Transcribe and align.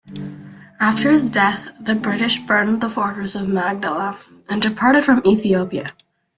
After 0.79 1.11
his 1.11 1.29
death, 1.29 1.67
the 1.79 1.93
British 1.93 2.39
burned 2.39 2.81
the 2.81 2.89
fortress 2.89 3.35
of 3.35 3.47
Magdala, 3.47 4.17
and 4.49 4.59
departed 4.59 5.05
from 5.05 5.21
Ethiopia. 5.27 5.89